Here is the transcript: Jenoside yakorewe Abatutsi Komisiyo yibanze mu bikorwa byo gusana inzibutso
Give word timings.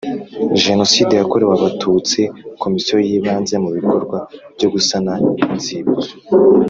Jenoside 0.63 1.13
yakorewe 1.15 1.53
Abatutsi 1.55 2.19
Komisiyo 2.61 2.95
yibanze 3.07 3.53
mu 3.63 3.69
bikorwa 3.77 4.17
byo 4.55 4.67
gusana 4.73 5.13
inzibutso 5.45 6.11